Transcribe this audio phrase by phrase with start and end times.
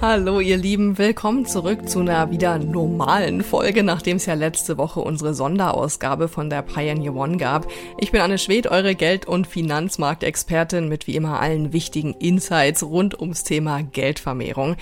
[0.00, 5.00] Hallo ihr Lieben, willkommen zurück zu einer wieder normalen Folge, nachdem es ja letzte Woche
[5.00, 7.66] unsere Sonderausgabe von der Pioneer One gab.
[7.98, 13.20] Ich bin Anne Schwed, eure Geld- und Finanzmarktexpertin mit wie immer allen wichtigen Insights rund
[13.20, 14.76] ums Thema Geldvermehrung.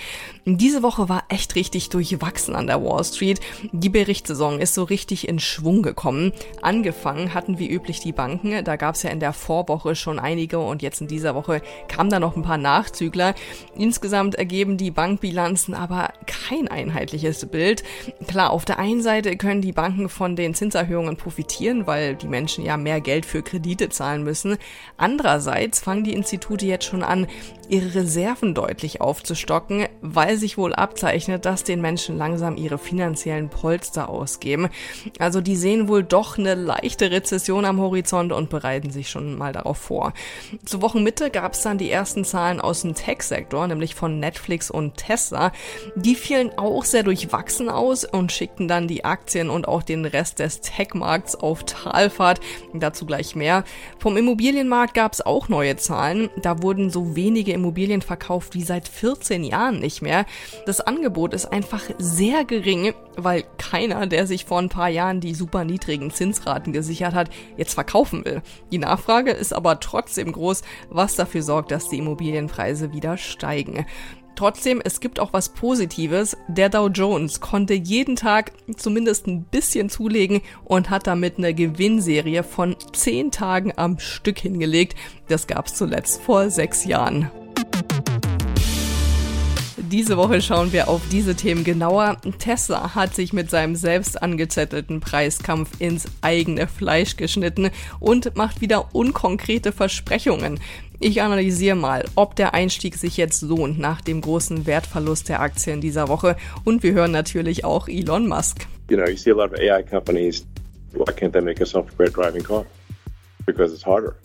[0.45, 3.39] Diese Woche war echt richtig durchwachsen an der Wall Street.
[3.71, 6.31] Die Berichtssaison ist so richtig in Schwung gekommen.
[6.61, 10.59] Angefangen hatten wie üblich die Banken, da gab es ja in der Vorwoche schon einige
[10.59, 13.33] und jetzt in dieser Woche kamen da noch ein paar Nachzügler.
[13.75, 17.83] Insgesamt ergeben die Banken Bankbilanzen aber kein einheitliches Bild.
[18.27, 22.65] Klar, auf der einen Seite können die Banken von den Zinserhöhungen profitieren, weil die Menschen
[22.65, 24.57] ja mehr Geld für Kredite zahlen müssen.
[24.97, 27.27] Andererseits fangen die Institute jetzt schon an,
[27.69, 34.09] ihre Reserven deutlich aufzustocken, weil sich wohl abzeichnet, dass den Menschen langsam ihre finanziellen Polster
[34.09, 34.69] ausgeben.
[35.19, 39.53] Also die sehen wohl doch eine leichte Rezession am Horizont und bereiten sich schon mal
[39.53, 40.13] darauf vor.
[40.65, 44.96] Zur Wochenmitte gab es dann die ersten Zahlen aus dem Tech-Sektor, nämlich von Netflix und
[44.97, 45.53] Tesla.
[45.95, 50.39] Die fielen auch sehr durchwachsen aus und schickten dann die Aktien und auch den Rest
[50.39, 52.41] des Tech-Markts auf Talfahrt.
[52.73, 53.63] Dazu gleich mehr.
[53.99, 56.29] Vom Immobilienmarkt gab es auch neue Zahlen.
[56.41, 60.25] Da wurden so wenige Immobilien verkauft wie seit 14 Jahren nicht mehr.
[60.65, 65.33] Das Angebot ist einfach sehr gering, weil keiner, der sich vor ein paar Jahren die
[65.33, 68.41] super niedrigen Zinsraten gesichert hat, jetzt verkaufen will.
[68.71, 73.85] Die Nachfrage ist aber trotzdem groß, was dafür sorgt, dass die Immobilienpreise wieder steigen.
[74.37, 76.37] Trotzdem, es gibt auch was Positives.
[76.47, 82.43] Der Dow Jones konnte jeden Tag zumindest ein bisschen zulegen und hat damit eine Gewinnserie
[82.43, 84.95] von 10 Tagen am Stück hingelegt.
[85.27, 87.31] Das gab es zuletzt vor sechs Jahren.
[89.91, 92.17] Diese Woche schauen wir auf diese Themen genauer.
[92.39, 97.69] Tesla hat sich mit seinem selbst angezettelten Preiskampf ins eigene Fleisch geschnitten
[98.01, 100.59] und macht wieder unkonkrete Versprechungen.
[100.99, 105.79] Ich analysiere mal, ob der Einstieg sich jetzt lohnt nach dem großen Wertverlust der Aktien
[105.79, 106.35] dieser Woche.
[106.65, 108.67] Und wir hören natürlich auch Elon Musk.
[108.89, 110.45] You know, you see a lot of AI companies,
[110.91, 112.65] why can't they make a software driving car?
[113.45, 114.15] Because it's harder.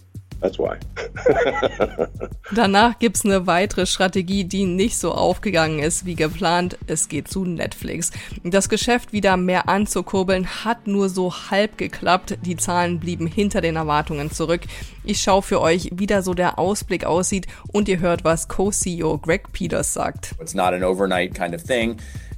[0.41, 0.77] That's why.
[2.55, 6.79] Danach gibt's eine weitere Strategie, die nicht so aufgegangen ist wie geplant.
[6.87, 8.11] Es geht zu Netflix.
[8.45, 12.39] Das Geschäft wieder mehr anzukurbeln hat nur so halb geklappt.
[12.45, 14.63] Die Zahlen blieben hinter den Erwartungen zurück.
[15.05, 19.19] Ich schaue für euch, wie da so der Ausblick aussieht und ihr hört, was Co-CEO
[19.19, 20.35] Greg Peters sagt.
[20.41, 21.97] It's not an overnight kind of thing.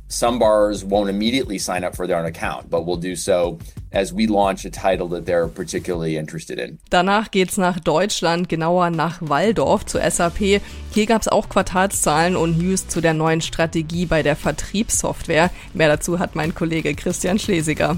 [0.09, 3.59] Some borrowers won't immediately sign up for their own account, but will do so
[3.91, 6.79] as we launch a title that they're particularly interested in.
[6.91, 10.61] Danach geht's nach Deutschland, genauer nach Waldorf zu SAP.
[10.93, 15.51] Hier gab's auch Quartalszahlen und News zu der neuen Strategie bei der Vertriebssoftware.
[15.73, 17.97] Mehr dazu hat mein Kollege Christian Schlesiger.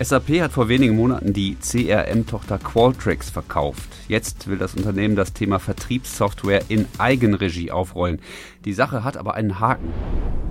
[0.00, 3.88] SAP hat vor wenigen Monaten die CRM-Tochter Qualtrics verkauft.
[4.06, 8.20] Jetzt will das Unternehmen das Thema Vertriebssoftware in Eigenregie aufrollen.
[8.64, 9.92] Die Sache hat aber einen Haken.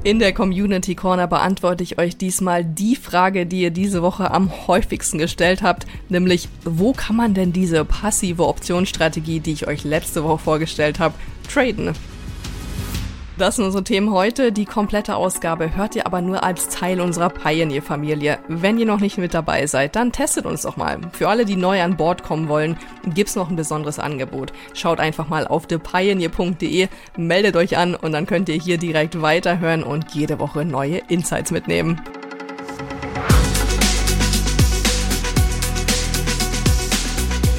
[0.08, 4.66] In der Community Corner beantworte ich euch diesmal die Frage, die ihr diese Woche am
[4.66, 10.24] häufigsten gestellt habt, nämlich wo kann man denn diese passive Optionsstrategie, die ich euch letzte
[10.24, 11.16] Woche vorgestellt habe,
[11.52, 11.94] traden?
[13.38, 14.52] Das sind unsere Themen heute.
[14.52, 18.40] Die komplette Ausgabe hört ihr aber nur als Teil unserer Pioneer-Familie.
[18.48, 21.00] Wenn ihr noch nicht mit dabei seid, dann testet uns doch mal.
[21.12, 24.54] Für alle, die neu an Bord kommen wollen, gibt's noch ein besonderes Angebot.
[24.74, 29.84] Schaut einfach mal auf thepioneer.de, meldet euch an und dann könnt ihr hier direkt weiterhören
[29.84, 32.02] und jede Woche neue Insights mitnehmen.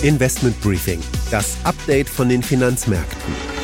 [0.02, 1.00] Investment Briefing,
[1.30, 3.57] das Update von den Finanzmärkten.